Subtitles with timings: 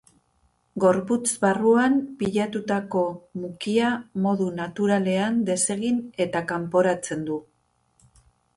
[0.83, 3.03] Gorputz barruan pilatutako
[3.43, 3.91] mukia
[4.25, 7.41] modu naturalean desegin eta kanporatzen du.